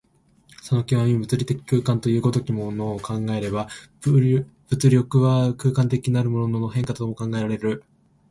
[0.63, 3.67] その極、物理的空間という如きものを考えれば、
[3.99, 4.39] 物
[4.89, 7.83] 力は空間的なるものの変化とも考えられる。